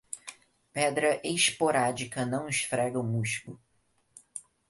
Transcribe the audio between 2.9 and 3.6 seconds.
o musgo.